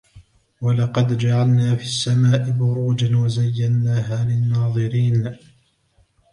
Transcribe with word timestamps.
ولقد 0.61 1.17
جعلنا 1.17 1.75
في 1.75 1.83
السماء 1.83 2.51
بروجا 2.51 3.17
وزيناها 3.17 4.25
للناظرين 4.25 5.37